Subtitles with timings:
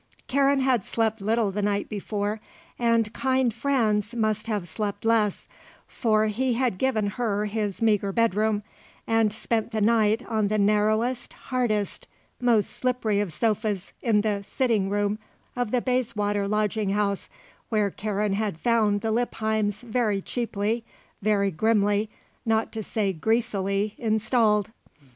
[0.27, 2.41] Karen had slept little the night before,
[2.79, 5.47] and kind Franz must have slept less;
[5.87, 8.63] for he had given her his meagre bedroom
[9.05, 12.07] and spent the night on the narrowest, hardest,
[12.39, 15.19] most slippery of sofas in the sitting room
[15.55, 17.29] of the Bayswater lodging house
[17.69, 20.83] where Karen had found the Lippheims very cheaply,
[21.21, 22.09] very grimly,
[22.43, 24.71] not to say greasily, installed.